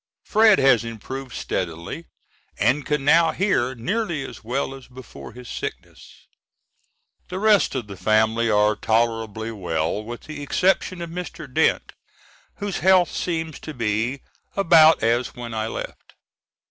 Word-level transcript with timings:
Fred, 0.25 0.57
has 0.57 0.83
improved 0.83 1.35
steadily, 1.35 2.05
and 2.57 2.83
can 2.87 3.05
now 3.05 3.33
hear 3.33 3.75
nearly 3.75 4.25
as 4.27 4.43
well 4.43 4.73
as 4.73 4.87
before 4.87 5.31
his 5.33 5.47
sickness. 5.47 6.25
The 7.29 7.37
rest 7.37 7.75
of 7.75 7.85
the 7.85 7.95
family 7.95 8.49
are 8.49 8.75
tolerably 8.75 9.51
well, 9.51 10.03
with 10.03 10.21
the 10.21 10.41
exception 10.41 11.03
of 11.03 11.11
Mr. 11.11 11.45
Dent 11.45 11.91
whose 12.55 12.79
health 12.79 13.11
seems 13.11 13.59
to 13.59 13.75
be 13.75 14.21
about 14.55 15.03
as 15.03 15.35
when 15.35 15.53
I 15.53 15.67
left. 15.67 16.15